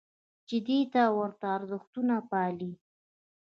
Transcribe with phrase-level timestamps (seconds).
[0.47, 2.71] چې دې ته ورته ارزښتونه پالي.